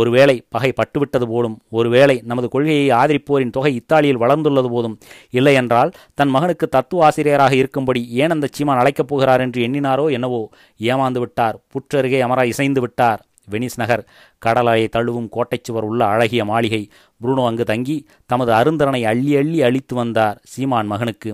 ஒருவேளை 0.00 0.36
பகை 0.54 0.70
பட்டுவிட்டது 0.78 1.26
போலும் 1.32 1.56
ஒருவேளை 1.78 2.16
நமது 2.30 2.48
கொள்கையை 2.54 2.86
ஆதரிப்போரின் 3.00 3.54
தொகை 3.56 3.72
இத்தாலியில் 3.80 4.20
வளர்ந்துள்ளது 4.22 4.68
போதும் 4.74 4.96
இல்லையென்றால் 5.30 5.90
தன் 6.14 6.28
மகனுக்கு 6.28 6.68
தத்துவ 6.68 7.04
ஆசிரியராக 7.04 7.54
இருக்கும்படி 7.54 8.08
ஏன் 8.08 8.30
அந்த 8.30 8.48
சீமான் 8.52 8.78
அழைக்கப் 8.78 9.08
போகிறார் 9.08 9.40
என்று 9.40 9.68
எண்ணினாரோ 9.68 10.10
என்னவோ? 10.10 10.50
ஏமாந்து 10.78 11.18
விட்டார். 11.18 11.60
புற்றருகே 11.72 12.20
அமரா 12.20 12.44
இசைந்து 12.44 12.80
விட்டார். 12.80 13.24
வெனிஸ் 13.50 13.76
நகர் 13.76 14.06
கடலையை 14.38 14.88
தழுவும் 14.96 15.28
கோட்டைச்சுவர் 15.32 15.82
உள்ள 15.82 16.04
அழகிய 16.04 16.44
மாளிகை. 16.44 16.88
புருனோ 17.22 17.46
அங்கு 17.46 17.64
தங்கி 17.64 18.06
தமது 18.32 18.50
அருந்தரனை 18.58 19.02
அள்ளி 19.12 19.32
அள்ளி 19.40 19.58
அழித்து 19.68 19.94
வந்தார் 20.00 20.38
சீமான் 20.52 20.90
மகனுக்கு. 20.92 21.30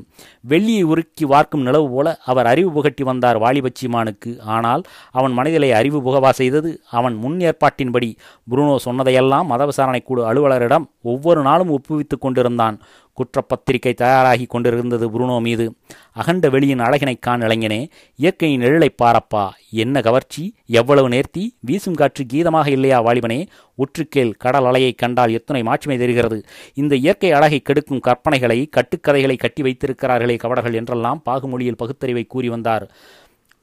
வெள்ளியை 0.49 0.85
உருக்கி 0.93 1.25
வார்க்கும் 1.33 1.67
நிலவு 1.69 1.89
போல 1.95 2.17
அவர் 2.25 2.51
அறிவு 2.53 2.71
புகட்டி 2.77 3.05
வந்தார் 3.11 3.41
வாலிப 3.45 3.73
சீமானுக்கு. 3.81 4.33
ஆனால் 4.57 4.85
அவன் 5.19 5.37
மனதிலே 5.39 5.71
அறிவு 5.81 6.01
புகவா 6.03 6.33
செய்தது 6.41 6.73
அவன் 6.99 7.17
முன் 7.25 7.39
ஏற்பாட்டின்படி. 7.51 8.11
புருனோ 8.51 8.77
சொன்னதையெல்லாம் 8.87 9.51
மத 9.53 9.65
விசாரணை 9.73 10.03
குழு 10.03 10.23
அலுவலரிடம் 10.31 10.87
ஒவ்வொரு 11.13 11.43
நாளும் 11.43 11.75
ஒப்புவித்துக் 11.77 12.25
கொண்டிருந்தான். 12.25 12.79
குற்றப்பத்திரிகை 13.19 13.93
தயாராகி 13.95 14.45
கொண்டிருந்தது 14.49 15.07
புருனோ 15.15 15.37
மீது. 15.47 15.65
அகண்ட 16.13 16.47
வெளியின் 16.49 16.83
அழகினை 16.87 17.15
காண் 17.21 17.43
இளைஞனே 17.43 17.79
இயற்கையின் 18.17 18.63
நிழலை 18.63 18.89
பாரப்பா. 19.03 19.45
என்ன 19.83 20.01
கவர்ச்சி? 20.01 20.43
எவ்வளவு 20.81 21.09
நேர்த்தி? 21.09 21.43
வீசும் 21.61 21.95
காற்று 21.95 22.25
கீதமாக 22.33 22.69
இல்லையா 22.69 22.99
வாலிபனே? 23.07 23.41
உற்றுக்கேல் 23.79 24.33
கடல் 24.45 24.69
அலையை 24.71 24.93
கண்டால் 24.95 25.35
எத்தனை 25.39 25.63
மாட்சிமை 25.63 25.97
தெரிகிறது? 25.99 26.39
இந்த 26.75 26.88
இந்த 26.89 26.99
இயற்கை 27.01 27.33
அழகை 27.33 27.59
கெடுக்கும் 27.61 28.01
கற்பனைகளை 28.07 28.67
கட்டுக்கதைகளை 28.77 29.39
கட்டி 29.39 29.63
வைத்திருக்கிறார்களே 29.63 30.39
கவடர்கள் 30.39 30.75
என்றெல்லாம் 30.75 31.23
பாகுமொழியில் 31.27 31.77
பகுத்தறிவை 31.77 32.27
கூறி 32.27 32.49
வந்தார். 32.49 32.85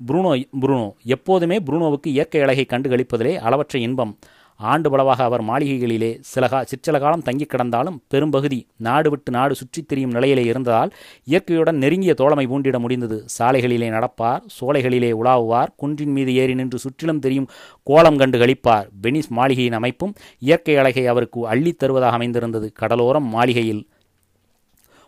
புருனோ 0.07 0.31
புருனோ 0.62 0.92
எப்போதுமே 1.04 1.57
புருனோவுக்கு 1.57 2.07
இயற்கை 2.07 2.42
அழகை 2.42 2.66
கண்டுகளிப்பதிலே 2.69 3.33
அளவற்ற 3.38 3.80
இன்பம். 3.80 4.18
ஆண்டு 4.56 4.90
பலவாக 4.90 5.24
அவர் 5.24 5.44
மாளிகைகளிலே 5.44 6.18
சில 6.22 6.48
கா 6.48 6.63
சிற்சில 6.63 7.00
காலம் 7.00 7.22
தங்கி 7.22 7.46
கிடந்தாலும் 7.46 7.98
பெரும்பகுதி 8.07 8.68
நாடு 8.78 9.10
விட்டு 9.10 9.31
நாடு 9.31 9.56
சுற்றித் 9.56 9.88
திரியும் 9.88 10.12
நிலையிலே 10.12 10.44
இருந்ததால் 10.44 10.92
இயற்கையுடன் 11.24 11.75
நெருங்கிய 11.75 12.13
தோழமை 12.13 12.48
பூண்டிட 12.48 12.80
முடிந்தது. 12.80 13.25
சாலைகளிலே 13.38 13.90
நடப்பார் 13.90 14.42
சோலைகளிலே 14.62 15.12
உலாவுவார் 15.12 15.68
குன்றின் 15.75 16.12
மீது 16.12 16.36
ஏறி 16.36 16.56
நின்று 16.56 16.78
சுற்றிலும் 16.78 17.19
தெரியும் 17.19 17.48
கோலம் 17.84 18.18
கண்டு 18.18 18.38
கழிப்பார் 18.38 18.88
வெனிஸ் 19.04 19.30
மாளிகையின் 19.30 19.74
அமைப்பும் 19.74 20.13
இயற்கை 20.40 20.78
அழகை 20.78 21.07
அவருக்கு 21.07 21.48
அள்ளித் 21.48 21.80
தருவதாக 21.80 22.13
அமைந்திருந்தது. 22.13 22.72
கடலோரம் 22.80 23.28
மாளிகையில் 23.36 23.88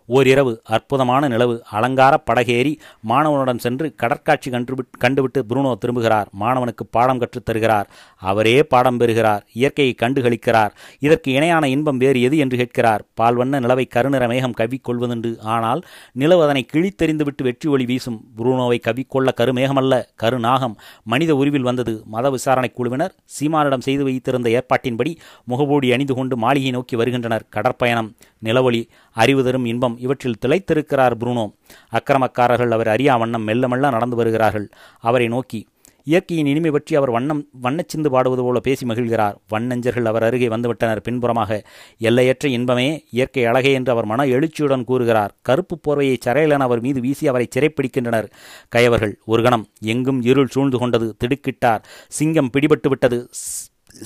ஓரிரவு 0.07 0.61
அற்புதமான 0.63 1.27
நிலவு. 1.27 1.63
அலங்கார 1.69 2.23
படகேறி 2.31 2.77
மாணவனுடன் 3.09 3.57
சென்று 3.57 3.95
கடற்காட்சி 4.03 4.49
கண்டு 4.49 4.75
கண்டுவிட்டு 4.99 5.45
புருணோ 5.45 5.75
திரும்புகிறார். 5.75 6.27
மாணவனுக்கு 6.39 6.85
பாடம் 6.91 7.19
கற்றுத் 7.19 7.45
தருகிறார். 7.45 7.89
அவரே 8.15 8.63
பாடம் 8.63 8.97
பெறுகிறார். 8.97 9.45
இயற்கையை 9.53 9.95
கண்டுகளிக்கிறார். 10.01 10.69
இதற்கு 10.99 11.31
இணையான 11.31 11.67
இன்பம் 11.67 11.97
வேறு 11.97 12.21
எது 12.21 12.37
என்று 12.37 12.57
கேட்கிறார். 12.57 13.03
பால்வண்ண 13.21 13.59
நிலவை 13.59 13.87
கருநிற 13.87 14.27
மேகம் 14.27 14.53
கவ்விக்கொள்வதுண்டு 14.57 15.39
ஆனால் 15.39 15.81
நிலவு 16.11 16.43
அதனை 16.43 16.65
கிழித்தெறிந்துவிட்டு 16.73 17.43
வெற்றி 17.43 17.69
ஒளி 17.69 17.85
வீசும். 17.85 18.21
புருணோவை 18.37 18.79
கவ்விக்கொள்ள 18.79 19.29
கருமேகமல்ல 19.37 20.03
கருநாகம் 20.15 20.75
மனித 21.03 21.35
உருவில் 21.35 21.61
வந்தது. 21.61 22.03
மத 22.05 22.29
விசாரணை 22.29 22.71
குழுவினர் 22.73 23.15
சீமானிடம் 23.25 23.81
செய்து 23.81 24.03
வைத்திருந்த 24.03 24.49
ஏற்பாட்டின்படி 24.49 25.15
முகபூடி 25.49 25.93
அணிந்து 25.93 26.13
கொண்டு 26.13 26.37
மாளிகை 26.37 26.71
நோக்கி 26.71 26.95
வருகின்றனர். 26.95 27.45
கடற்பயணம். 27.49 28.15
நிலவொளி. 28.43 28.87
அறிவு 29.11 29.43
தரும் 29.43 29.65
இன்பம். 29.65 29.96
இவற்றில் 29.97 30.37
திளைத்திருக்கிறார் 30.45 31.15
புருனோ. 31.19 31.53
அக்கிரமக்காரர்கள் 31.91 32.69
அவர் 32.69 32.87
அறியா 32.87 33.17
வண்ணம் 33.17 33.43
மெல்ல 33.43 33.67
மெல்ல 33.67 33.89
நடந்து 33.89 34.15
வருகிறார்கள். 34.15 34.69
அவரை 34.99 35.27
நோக்கி 35.27 35.67
இயற்கையின் 36.03 36.45
இனிமை 36.45 36.71
பற்றி 36.71 36.95
அவர் 36.95 37.11
வண்ணம் 37.11 37.45
வண்ணச்சிந்து 37.63 38.07
பாடுவது 38.07 38.41
போல 38.41 38.59
பேசி 38.59 38.85
மகிழ்கிறார். 38.85 39.35
வண்ணஞ்சர்கள் 39.51 40.03
அவர் 40.03 40.23
அருகே 40.23 40.47
வந்துவிட்டனர். 40.47 40.99
பின்புறமாக 40.99 41.65
எல்லையற்ற 41.97 42.49
இன்பமே 42.49 43.05
இயற்கை 43.11 43.45
அழகே 43.45 43.71
என்று 43.73 43.91
அவர் 43.91 44.05
மன 44.05 44.25
எழுச்சியுடன் 44.25 44.83
கூறுகிறார். 44.83 45.35
கருப்பு 45.41 45.79
போர்வையை 45.87 46.17
சரையலன் 46.25 46.65
அவர் 46.67 46.81
மீது 46.81 47.01
வீசி 47.01 47.27
அவரை 47.27 47.47
சிறைப்பிடிக்கின்றனர். 47.55 48.29
கயவர்கள் 48.69 49.19
ஒரு 49.25 49.43
கணம் 49.43 49.67
எங்கும் 49.81 50.21
இருள் 50.21 50.47
சூழ்ந்து 50.47 50.77
கொண்டது 50.77 51.15
திடுக்கிட்டார். 51.23 51.83
சிங்கம் 52.07 52.49
பிடிபட்டு 52.53 52.87
விட்டது. 52.87 53.29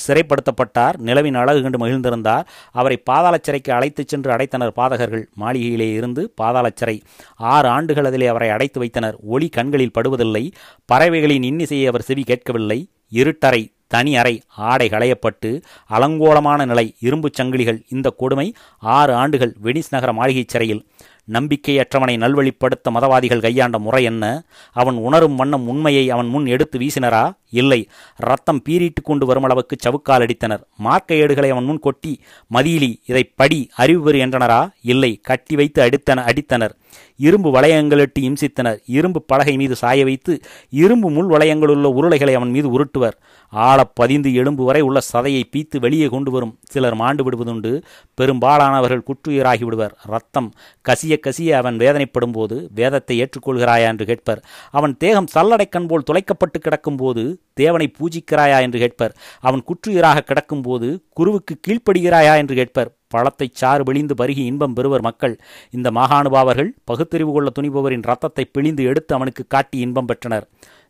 சிறைப்படுத்தப்பட்டார் 0.08 0.98
நிலவின் 0.98 1.34
அழகு 1.34 1.62
கண்டு 1.62 1.88
மகிழ்ந்திருந்தார். 1.88 2.44
அவரை 2.72 2.98
பாதாள 2.98 3.38
சிறைக்கு 3.42 3.74
அழைத்துச் 3.74 4.08
சென்று 4.08 4.32
அடைத்தனர் 4.32 4.72
பாதகர்கள். 4.76 5.26
மாளிகையிலே 5.40 5.94
இருந்து 5.94 6.32
பாதாள 6.36 6.72
சிறை. 6.76 7.02
ஆறு 7.36 7.68
ஆண்டுகள் 7.68 8.06
அதிலே 8.06 8.28
அவரை 8.28 8.50
அடைத்து 8.50 8.80
வைத்தனர். 8.80 9.18
ஒளி 9.24 9.50
கண்களில் 9.50 9.92
படுவதில்லை. 9.98 10.52
பறவைகளின் 10.86 11.44
இன்னிசையை 11.44 11.88
அவர் 11.88 12.02
செவி 12.02 12.24
கேட்கவில்லை. 12.24 12.90
இருட்டறை 13.14 13.72
தனி 13.88 14.18
அறை 14.18 14.42
ஆடை 14.48 14.90
களையப்பட்டு 14.90 15.62
அலங்கோலமான 15.90 16.66
நிலை. 16.66 16.96
இரும்புச் 17.02 17.42
சங்கிலிகள். 17.42 17.84
இந்த 17.90 18.10
கொடுமை 18.10 18.54
ஆறு 18.80 19.14
ஆண்டுகள் 19.14 19.56
வெனிஸ் 19.64 19.92
நகர 19.92 20.14
மாளிகை 20.14 20.46
சிறையில். 20.48 20.88
நம்பிக்கையற்றவனை 21.32 22.16
நல்வழிப்படுத்த 22.18 22.90
மதவாதிகள் 22.94 23.42
கையாண்ட 23.42 23.80
முறை 23.80 24.04
என்ன? 24.04 24.44
அவன் 24.72 24.96
உணரும் 24.96 25.36
வண்ணம் 25.36 25.68
உண்மையை 25.68 26.10
அவன் 26.10 26.28
முன் 26.28 26.46
எடுத்து 26.46 26.80
வீசினரா? 26.80 27.34
இல்லை. 27.50 27.90
ரத்தம் 28.16 28.62
பீறிட்டு 28.70 29.02
கொண்டு 29.04 29.26
வரும் 29.26 29.44
அளவுக்கு 29.44 29.76
சவுக்கால் 29.84 30.30
அடித்தனர். 30.30 30.64
மார்க்க 30.78 31.16
ஏடுகளை 31.16 31.50
அவன் 31.50 31.64
முன் 31.64 31.80
கொட்டி 31.80 32.22
மதியிலி 32.54 32.96
இதை 33.06 33.24
படி 33.36 33.70
அறிவு 33.76 34.02
பெறு 34.02 34.16
என்றனரா? 34.16 34.70
இல்லை. 34.82 35.20
கட்டி 35.24 35.56
வைத்து 35.56 35.86
அடித்தன 35.86 36.30
அடித்தனர். 36.30 36.72
இரும்பு 37.16 37.52
வளையங்களிட்டு 37.52 38.20
இம்சித்தனர். 38.20 38.80
இரும்பு 38.86 39.22
பலகை 39.22 39.56
மீது 39.56 39.76
சாய 39.76 40.04
வைத்து 40.04 40.40
இரும்பு 40.70 41.10
முள் 41.10 41.28
வளையங்களுள்ள 41.28 41.88
உருளைகளை 41.94 42.34
அவன் 42.34 42.50
மீது 42.50 42.80
உருட்டுவர். 42.80 43.12
ஆழப் 43.50 43.96
பதிந்து 43.96 44.34
எலும்பு 44.34 44.64
வரை 44.64 44.82
உள்ள 44.82 45.00
சதையை 45.14 45.44
பீத்து 45.52 45.80
வெளியே 45.80 46.08
கொண்டு 46.08 46.32
வரும். 46.32 46.58
சிலர் 46.64 46.96
மாண்டு 46.96 47.32
விடுவதுண்டு. 47.32 47.82
பெரும்பாலானவர்கள் 48.14 49.04
குற்றுயிராகி 49.04 49.64
விடுவர் 49.64 49.98
ரத்தம் 50.04 50.52
கசிய 50.90 51.18
கசிய 51.28 51.50
அவன் 51.50 51.78
வேதனைப்படும் 51.78 52.32
போது 52.32 52.70
வேதத்தை 52.76 53.24
ஏற்றுக்கொள்கிறாயா? 53.24 53.86
என்று 53.86 54.06
கேட்பர். 54.06 54.44
அவன் 54.72 54.98
தேகம் 54.98 55.28
சல்லடைக்கண் 55.36 55.88
போல் 55.88 56.04
துளைக்கப்பட்டு 56.12 56.60
கிடக்கும்போது 56.60 57.36
தேவனை 57.54 57.88
பூஜிக்கிறாயா 58.00 58.58
என்று 58.62 58.80
கேட்பர். 58.80 59.14
அவன் 59.42 59.64
குற்றுயிராக 59.70 60.26
கிடக்கும்போது 60.30 60.90
குருவுக்கு 61.14 61.56
கீழ்ப்படுகிறாயா 61.68 62.36
என்று 62.42 62.56
கேட்பர். 62.56 62.92
பழத்தை 63.08 63.48
சாறு 63.54 63.84
விழிந்து 63.84 64.14
பருகி 64.20 64.44
இன்பம் 64.50 64.76
பெறுவர் 64.76 65.08
மக்கள். 65.08 65.34
இந்த 65.70 65.88
மகானுபாவர்கள் 65.92 66.70
பகுத்தறிவு 66.90 67.32
கொள்ள 67.32 67.50
துணிபவரின் 67.58 68.06
ரத்தத்தை 68.10 68.46
பிழிந்து 68.46 68.84
எடுத்து 68.84 69.12
அவனுக்கு 69.16 69.44
காட்டி 69.48 69.78
இன்பம் 69.80 70.10
பெற்றனர். 70.12 70.46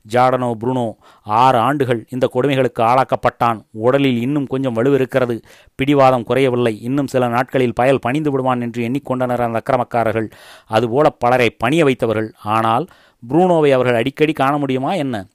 ஜாடனோ 0.05 0.47
புருனோ 0.61 0.85
ஆறு 1.25 1.57
ஆண்டுகள் 1.57 1.99
இந்த 2.09 2.25
கொடுமைகளுக்கு 2.33 2.81
ஆளாக்கப்பட்டான். 2.89 3.59
உடலில் 3.85 4.19
இன்னும் 4.21 4.47
கொஞ்சம் 4.47 4.75
வலுவிருக்கிறது 4.77 5.35
பிடிவாதம் 5.79 6.25
குறையவில்லை. 6.29 6.73
இன்னும் 6.87 7.11
சில 7.13 7.27
நாட்களில் 7.27 7.77
பயல் 7.79 8.03
பணிந்து 8.05 8.31
விடுவான் 8.31 8.63
என்று 8.67 8.81
எண்ணிக்கொண்டனர் 8.87 9.45
அந்த 9.47 9.61
அக்கிரமக்காரர்கள். 9.61 10.29
அதுபோல 10.67 11.09
பலரை 11.23 11.49
பணிய 11.63 11.83
வைத்தவர்கள். 11.89 12.31
ஆனால் 12.55 12.87
புரூனோவை 13.23 13.71
அவர்கள் 13.77 13.99
அடிக்கடி 14.01 14.33
காண 14.33 14.53
முடியுமா 14.57 14.93
என்ன? 14.93 15.25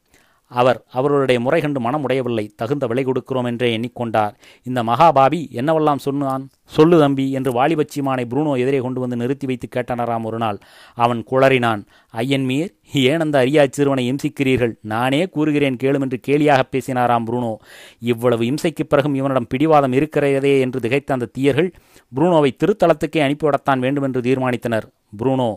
அவர் 0.50 0.78
அவர்களுடைய 0.92 1.38
முறை 1.40 1.60
கண்டு 1.60 1.80
மனம் 1.80 2.04
உடையவில்லை 2.06 2.44
தகுந்த 2.56 2.86
விலை 2.86 3.02
கொடுக்கிறோம் 3.04 3.48
என்றே 3.50 3.68
எண்ணிக்கொண்டார். 3.76 4.34
இந்த 4.62 4.80
மகாபாபி 4.82 5.40
என்னவெல்லாம் 5.60 6.02
சொன்னான்? 6.04 6.42
சொல்லு 6.76 6.96
தம்பி 6.98 7.26
என்று 7.30 7.50
வாலிபச்சிமானை 7.52 8.24
புரூனோ 8.32 8.52
எதிரே 8.62 8.78
கொண்டு 8.78 9.00
வந்து 9.00 9.16
நிறுத்தி 9.16 9.46
வைத்து 9.46 9.68
கேட்டனராம் 9.76 10.24
ஒரு 10.24 10.38
நாள் 10.38 10.58
அவன் 10.94 11.20
குளறினான். 11.30 11.82
ஐயன் 12.10 12.46
மீர் 12.50 12.70
ஏன் 12.92 13.22
அந்த 13.24 13.36
அரியா 13.44 13.64
சிறுவனை 13.70 14.04
இம்சிக்கிறீர்கள்? 14.12 14.74
நானே 14.94 15.22
கூறுகிறேன் 15.28 15.80
கேளும் 15.82 16.04
என்று 16.06 16.20
கேலியாக 16.28 16.62
பேசினாராம் 16.72 17.26
புரூனோ. 17.30 17.52
இவ்வளவு 18.12 18.44
இம்சைக்கு 18.44 18.86
பிறகும் 18.88 19.14
இவனிடம் 19.14 19.50
பிடிவாதம் 19.54 19.92
இருக்கிறதே 19.92 20.60
என்று 20.60 20.80
திகைத்த 20.80 21.16
அந்த 21.18 21.30
தீயர்கள் 21.32 21.70
புரூனோவை 22.12 22.52
திருத்தலத்துக்கே 22.62 23.22
அனுப்பிவிடத்தான் 23.26 23.82
வேண்டுமென்று 23.86 24.20
தீர்மானித்தனர். 24.20 24.86
புரூனோ 25.18 25.50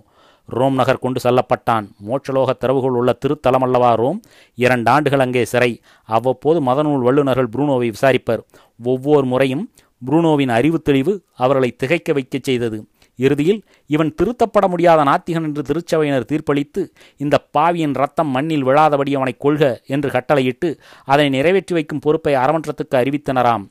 ரோம் 0.58 0.78
நகர் 0.80 1.04
கொண்டு 1.04 1.20
செல்லப்பட்டான். 1.24 1.86
மோட்சலோக 2.08 2.54
திறவுகள் 2.62 2.98
உள்ள 3.00 3.12
திருத்தலம் 3.26 3.66
அல்லவா 3.68 3.92
ரோம் 3.94 4.20
இரண்டு 4.56 4.90
ஆண்டுகள் 4.92 5.24
அங்கே 5.26 5.44
சிறை. 5.46 5.72
அவ்வப்போது 6.10 6.60
மதநூல் 6.62 7.06
வல்லுநர்கள் 7.08 7.52
புரூனோவை 7.56 7.90
விசாரிப்பர். 7.96 8.44
ஒவ்வொரு 8.84 9.26
முறையும் 9.26 9.66
புரூனோவின் 10.08 10.54
அறிவு 10.58 10.80
தெளிவு 10.82 11.14
அவர்களை 11.36 11.70
திகைக்க 11.72 12.14
வைக்கச் 12.14 12.48
செய்தது. 12.50 12.78
இறுதியில் 13.20 13.62
இவன் 13.86 14.14
திருத்தப்பட 14.20 14.66
முடியாத 14.68 15.04
நாத்திகன் 15.04 15.48
என்று 15.48 15.64
திருச்சபையினர் 15.70 16.30
தீர்ப்பளித்து 16.32 16.82
இந்த 17.18 17.36
பாவியின் 17.58 17.96
ரத்தம் 18.02 18.28
மண்ணில் 18.28 18.64
விழாதபடி 18.64 19.14
அவனை 19.16 19.34
கொள்க 19.38 19.64
என்று 19.86 20.10
கட்டளையிட்டு 20.12 20.70
அதனை 21.06 21.30
நிறைவேற்றி 21.30 21.74
வைக்கும் 21.74 22.00
பொறுப்பை 22.00 22.34
அறமன்றத்துக்கு 22.36 22.96
அறிவித்தனராம். 23.02 23.66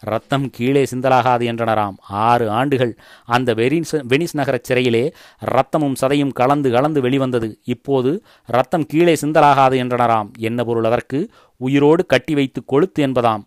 ரத்தம் 0.00 0.50
கீழே 0.50 0.86
சிந்தலாகாது 0.90 1.44
என்றனராம். 1.44 1.94
ஆறு 1.98 2.50
ஆண்டுகள் 2.50 2.96
அந்த 3.24 3.54
வெரின்ஸ் 3.54 3.92
வெனிஸ் 3.92 4.36
நகரச் 4.36 4.64
சிறையிலே 4.64 5.12
ரத்தமும் 5.44 5.94
சதையும் 6.00 6.32
கலந்து 6.32 6.70
கலந்து 6.70 7.00
வெளிவந்தது. 7.00 7.60
இப்போது 7.64 8.22
ரத்தம் 8.46 8.86
கீழே 8.86 9.14
சிந்தலாகாது 9.14 9.76
என்றனராம். 9.84 10.30
என்ன 10.38 10.64
பொருள் 10.64 10.84
அதற்கு? 10.84 11.30
உயிரோடு 11.56 12.06
கட்டி 12.06 12.34
வைத்து 12.34 12.62
கொளுத்து 12.72 12.98
என்பதாம். 12.98 13.42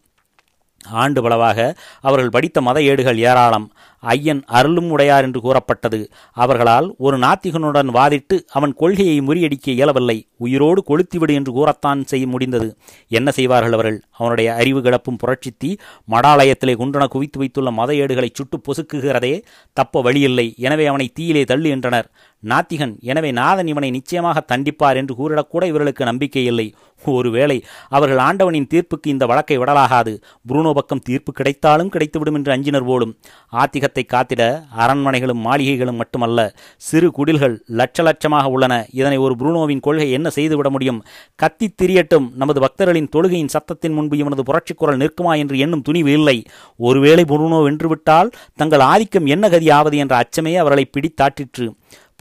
ஆண்டு 0.89 1.22
பலவாக 1.22 1.75
அவர்கள் 2.01 2.30
படித்த 2.30 2.62
மத 2.62 2.82
ஏடுகள் 2.82 3.18
ஏராளம். 3.18 3.72
ஐயன் 4.04 4.42
அருளும் 4.48 4.89
உடையார் 4.89 5.24
என்று 5.24 5.39
கூறப்பட்டது. 5.42 6.00
அவர்களால் 6.34 6.88
ஒரு 6.98 7.18
நாத்திகனுடன் 7.18 7.89
வாதிட்டு 7.98 8.38
அவன் 8.51 8.74
கொள்கையை 8.74 9.18
முறியடிக்க 9.22 9.68
இயலவில்லை. 9.72 10.18
உயிரோடு 10.38 10.82
கொளுத்திவிடு 10.89 11.34
என்று 11.34 11.51
கூறத்தான் 11.51 12.01
செய்ய 12.04 12.27
முடிந்தது. 12.27 12.68
என்ன 13.08 13.32
செய்வார்கள் 13.32 13.75
அவர்கள்? 13.77 14.00
அவனுடைய 14.18 14.54
அறிவு 14.54 14.82
கிடப்பும் 14.82 15.20
புரட்சித்தி 15.24 15.72
மடாலயத்திலே 16.10 16.75
குண்டன 16.82 17.08
குவித்து 17.08 17.39
வைத்துள்ள 17.39 17.72
மத 17.72 17.94
ஏடுகளை 17.96 18.30
சுட்டு 18.34 18.60
பொசுக்குகிறதே 18.68 19.34
தப்ப 19.74 20.01
வழியில்லை. 20.01 20.48
எனவே 20.58 20.86
அவனை 20.86 21.08
தீயிலே 21.20 21.44
தள்ளு 21.44 21.70
என்றனர். 21.70 22.10
நாத்திகன் 22.44 22.92
எனவே 23.12 23.30
நாதன் 23.32 23.68
இவனை 23.68 23.89
நிச்சயமாக 23.89 24.44
தண்டிப்பார் 24.51 24.98
என்று 25.01 25.13
கூறிடக்கூட 25.20 25.63
இவர்களுக்கு 25.66 26.04
நம்பிக்கை 26.06 26.44
இல்லை. 26.46 26.68
ஒருவேளை 27.04 27.58
அவர்கள் 27.89 28.18
ஆண்டவனின் 28.18 28.68
தீர்ப்புக்கு 28.74 29.08
இந்த 29.08 29.25
வழக்கை 29.25 29.58
விடலாகாது. 29.58 30.13
புரூனோ 30.50 30.72
பக்கம் 30.72 31.04
தீர்ப்பு 31.08 31.32
கிடைத்தாலும் 31.32 31.92
கிடைத்துவிடும் 31.94 32.38
என்று 32.39 32.51
அஞ்சினர் 32.51 32.88
போலும். 32.89 33.16
ஆத்திகத்தை 33.54 33.97
காத்திட 34.06 34.63
அரண்மனைகளும் 34.77 35.46
மாளிகைகளும் 35.46 35.96
மட்டுமல்ல 35.96 36.54
சிறு 36.77 37.12
குடில்கள் 37.12 37.63
லட்ச 37.72 38.04
லட்சமாக 38.04 38.46
உள்ளன. 38.46 38.86
இதனை 38.94 39.18
ஒரு 39.18 39.36
புரூனோவின் 39.39 39.80
கொள்கை 39.80 40.12
என்ன 40.12 40.30
செய்துவிட 40.30 40.70
முடியும்? 40.70 41.04
கத்தி 41.36 41.74
திரியட்டும். 41.82 42.27
நமது 42.36 42.60
பக்தர்களின் 42.60 43.10
தொழுகையின் 43.16 43.54
சத்தத்தின் 43.54 43.94
முன்பு 43.94 44.18
இவனது 44.18 44.44
புரட்சிக்குரல் 44.44 44.98
நிற்குமா 44.98 45.38
என்று 45.38 45.58
எண்ணும் 45.58 45.82
துணிவு 45.82 46.12
இல்லை. 46.12 46.46
ஒருவேளை 46.77 47.25
புரூனோ 47.27 47.62
வென்றுவிட்டால் 47.62 48.32
தங்கள் 48.56 48.80
ஆதிக்கம் 48.80 49.25
என்ன 49.25 49.50
கதியாவது 49.50 49.96
என்ற 49.96 50.16
அச்சமே 50.18 50.56
அவர்களை 50.56 50.89
பிடித்தாட்டிற்று 50.98 51.74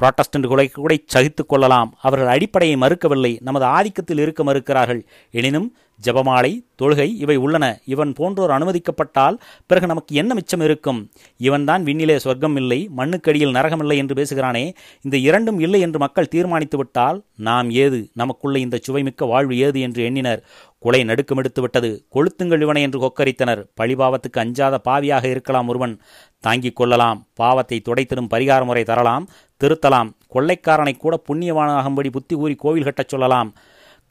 புராட்டஸ்டன்ட்களை 0.03 0.71
கூட 0.73 0.97
சகித்துக் 1.07 1.49
கொள்ளலாம். 1.49 1.95
அவர்கள் 2.01 2.29
அடிப்படையை 2.29 2.79
மறுக்கவில்லை. 2.79 3.37
நமது 3.41 3.65
ஆதிக்கத்தில் 3.65 4.21
இருக்க 4.21 4.45
மறுக்கிறார்கள். 4.45 5.07
எனினும் 5.31 5.77
ஜபமாலை 6.07 6.65
தொழுகை 6.83 7.15
இவை 7.17 7.37
உள்ளன. 7.37 7.81
இவன் 7.85 8.13
போன்றோர் 8.13 8.51
அனுமதிக்கப்பட்டால் 8.51 9.37
பிறகு 9.67 9.87
நமக்கு 9.87 10.17
என்ன 10.17 10.35
மிச்சம் 10.35 10.61
இருக்கும்? 10.61 11.11
இவன்தான் 11.37 11.85
விண்ணிலே 11.85 12.19
சொர்க்கம் 12.19 12.57
இல்லை 12.57 12.91
மண்ணுக்கடியில் 12.97 13.53
நரகமில்லை 13.53 13.97
என்று 13.97 14.15
பேசுகிறானே. 14.15 14.73
இந்த 15.03 15.17
இரண்டும் 15.17 15.61
இல்லை 15.61 15.81
என்று 15.81 15.99
மக்கள் 15.99 16.29
தீர்மானித்து 16.29 16.77
விட்டால் 16.77 17.23
நாம் 17.37 17.71
ஏது? 17.71 18.11
நமக்குள்ள 18.15 18.59
இந்த 18.59 18.79
சுவைமிக்க 18.89 19.27
வாழ்வு 19.27 19.59
ஏது? 19.59 19.81
என்று 19.81 20.05
எண்ணினர். 20.05 20.45
கொலை 20.79 21.03
நடுக்கமெடுத்து 21.03 21.61
விட்டது 21.61 22.07
கொளுத்துங்கள் 22.15 22.61
இவனை 22.61 22.83
என்று 22.83 23.01
கொக்கரித்தனர். 23.01 23.67
பழிபாவத்துக்கு 23.81 24.39
அஞ்சாத 24.39 24.81
பாவியாக 24.85 25.25
இருக்கலாம் 25.25 25.69
ஒருவன். 25.69 26.01
தாங்கிக் 26.41 26.77
கொள்ளலாம். 26.77 27.27
பாவத்தை 27.35 27.83
துடைத்திடும் 27.85 28.29
பரிகார 28.31 28.65
முறை 28.65 28.85
தரலாம். 28.85 29.29
திருத்தலாம். 29.65 30.13
கொள்ளைக்காரனை 30.35 30.97
கூட 30.97 31.21
புண்ணியவானாகும்படி 31.29 32.11
புத்தி 32.11 32.37
கூறி 32.37 32.55
கோவில் 32.55 32.83
கட்டச் 32.83 33.09
சொல்லலாம். 33.09 33.55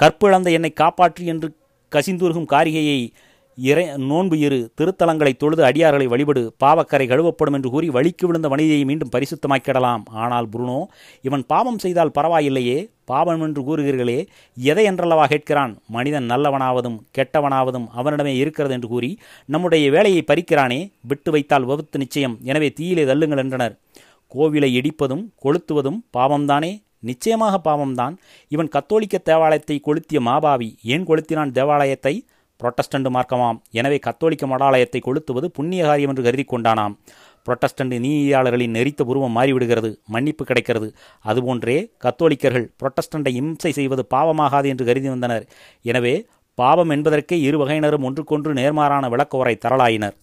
கற்பிழந்த 0.04 0.52
என்னை 0.52 0.74
காப்பாற்றி 0.74 1.26
என்று 1.26 1.56
கசிந்துருகும் 1.96 2.52
காரிகையை 2.52 3.12
இறை 3.58 3.84
நோன்பு 4.10 4.36
இரு 4.46 4.58
திருத்தலங்களை 4.80 5.34
தொழுது 5.42 5.62
அடியார்களை 5.68 6.06
வழிபடு 6.14 6.42
பாவக்கரை 6.64 7.06
கழுவப்படும் 7.12 7.56
என்று 7.58 7.70
கூறி 7.74 7.88
வழிக்கு 7.98 8.26
விழுந்த 8.28 8.48
மனிதையை 8.54 8.84
மீண்டும் 8.90 9.12
பரிசுத்தமாக்கிடலாம். 9.14 10.04
ஆனால் 10.24 10.50
புருனோ 10.54 10.80
இவன் 11.28 11.44
பாவம் 11.52 11.80
செய்தால் 11.84 12.14
பரவாயில்லையே 12.18 12.78
பாவம் 13.12 13.44
என்று 13.48 13.62
கூறுகிறீர்களே 13.68 14.18
எதை 14.58 14.86
என்றல்லவா 14.92 15.26
கேட்கிறான்? 15.34 15.74
மனிதன் 15.98 16.30
நல்லவனாவதும் 16.32 17.00
கெட்டவனாவதும் 17.18 17.88
அவனிடமே 18.00 18.34
இருக்கிறது 18.42 18.76
என்று 18.78 18.90
கூறி 18.94 19.12
நம்முடைய 19.50 19.86
வேலையை 19.98 20.22
பறிக்கிறானே 20.32 20.82
விட்டு 21.12 21.32
வைத்தால் 21.38 21.68
விபத்து 21.72 22.04
நிச்சயம் 22.06 22.38
எனவே 22.52 22.70
தீயிலே 22.80 23.06
தள்ளுங்கள் 23.12 23.44
என்றனர். 23.46 23.76
கோவிலை 24.32 24.72
இடிப்பதும் 24.80 25.26
கொளுத்துவதும் 25.44 26.00
பாவம்தானே? 26.18 26.74
நிச்சயமாக 27.10 27.56
பாவம்தான். 27.66 28.14
இவன் 28.52 28.74
கத்தோலிக்க 28.76 29.16
தேவாலயத்தை 29.30 29.76
கொளுத்திய 29.88 30.20
மாபாவி 30.30 30.70
ஏன் 30.94 31.06
கொளுத்தினான் 31.10 31.58
தேவாலயத்தை? 31.58 32.16
புரொட்டஸ்டண்ட் 32.60 33.10
மார்க்கமாம். 33.16 33.60
எனவே 33.72 33.98
கத்தோலிக்க 34.08 34.46
மடாலயத்தை 34.48 35.00
கொளுத்துவது 35.08 35.48
புண்ணிய 35.58 35.84
காரியம் 35.86 36.12
என்று 36.14 36.26
கருதி 36.28 36.46
கொண்டானாம். 36.54 36.96
புரொட்டஸ்டண்ட் 37.48 37.96
நீதியாளர்களின் 38.06 38.76
நெறித்த 38.78 39.02
உருவம் 39.12 39.36
மாறிவிடுகிறது 39.38 39.90
மன்னிப்பு 40.14 40.44
கிடைக்கிறது. 40.46 40.88
அதுபோன்றே 41.26 41.78
கத்தோலிக்கர்கள் 42.04 42.68
புரொட்டஸ்டண்டை 42.80 43.34
இம்சை 43.42 43.72
செய்வது 43.72 44.06
பாவமாகாது 44.16 44.68
என்று 44.74 44.86
கருதி 44.86 45.10
வந்தனர். 45.10 45.46
எனவே 45.92 46.16
பாவம் 46.58 46.90
என்பதற்கே 46.90 47.38
இரு 47.40 47.58
வகையினரும் 47.62 48.06
ஒன்றுக்கொன்று 48.10 48.52
நேர்மாறான 48.54 49.10
விளக்க 49.10 49.38
உரை 49.38 49.56
தரலாயினர். 49.66 50.16